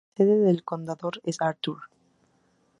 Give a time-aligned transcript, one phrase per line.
[0.17, 1.77] La sede del condado es Arthur.